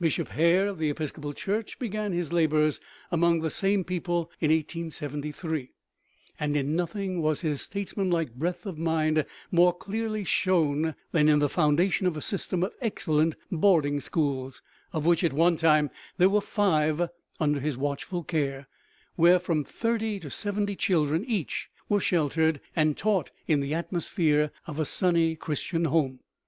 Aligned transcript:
Bishop 0.00 0.30
Hare 0.30 0.66
of 0.66 0.78
the 0.80 0.90
Episcopal 0.90 1.32
Church 1.32 1.78
began 1.78 2.12
his 2.12 2.32
labors 2.32 2.80
among 3.12 3.38
the 3.38 3.50
same 3.50 3.84
people 3.84 4.28
in 4.40 4.50
1873; 4.50 5.70
and 6.40 6.56
in 6.56 6.74
nothing 6.74 7.22
was 7.22 7.42
his 7.42 7.62
statesmanlike 7.62 8.34
breadth 8.34 8.66
of 8.66 8.78
mind 8.78 9.24
more 9.52 9.72
clearly 9.72 10.24
shown 10.24 10.96
than 11.12 11.28
in 11.28 11.38
the 11.38 11.48
foundation 11.48 12.08
of 12.08 12.16
a 12.16 12.20
system 12.20 12.64
of 12.64 12.72
excellent 12.80 13.36
boarding 13.52 14.00
schools, 14.00 14.60
of 14.92 15.06
which 15.06 15.22
at 15.22 15.32
one 15.32 15.54
time 15.54 15.88
there 16.16 16.28
were 16.28 16.40
five 16.40 17.08
under 17.38 17.60
his 17.60 17.76
watchful 17.78 18.24
care, 18.24 18.66
where 19.14 19.38
from 19.38 19.62
thirty 19.62 20.18
to 20.18 20.30
seventy 20.32 20.74
children 20.74 21.24
each 21.24 21.70
were 21.88 22.00
sheltered 22.00 22.60
and 22.74 22.96
taught 22.96 23.30
in 23.46 23.60
the 23.60 23.72
atmosphere 23.72 24.50
of 24.66 24.80
a 24.80 24.84
sunny 24.84 25.36
Christian 25.36 25.84
home. 25.84 26.18